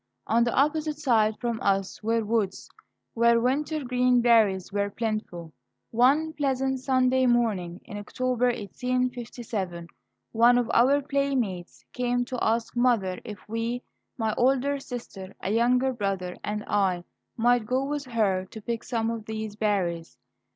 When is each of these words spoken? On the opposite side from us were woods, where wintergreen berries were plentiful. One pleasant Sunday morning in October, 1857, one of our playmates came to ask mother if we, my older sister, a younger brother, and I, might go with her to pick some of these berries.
On 0.25 0.43
the 0.43 0.55
opposite 0.55 0.97
side 0.97 1.37
from 1.39 1.59
us 1.61 2.01
were 2.01 2.25
woods, 2.25 2.67
where 3.13 3.39
wintergreen 3.39 4.19
berries 4.19 4.71
were 4.73 4.89
plentiful. 4.89 5.53
One 5.91 6.33
pleasant 6.33 6.79
Sunday 6.79 7.27
morning 7.27 7.81
in 7.85 7.97
October, 7.97 8.45
1857, 8.47 9.85
one 10.31 10.57
of 10.57 10.71
our 10.73 11.03
playmates 11.03 11.85
came 11.93 12.25
to 12.25 12.43
ask 12.43 12.75
mother 12.75 13.19
if 13.23 13.47
we, 13.47 13.83
my 14.17 14.33
older 14.39 14.79
sister, 14.79 15.35
a 15.39 15.51
younger 15.51 15.93
brother, 15.93 16.35
and 16.43 16.63
I, 16.65 17.03
might 17.37 17.67
go 17.67 17.85
with 17.85 18.05
her 18.05 18.45
to 18.45 18.59
pick 18.59 18.83
some 18.83 19.11
of 19.11 19.25
these 19.27 19.55
berries. 19.55 20.17